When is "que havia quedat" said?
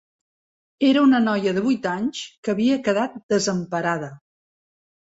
2.49-3.23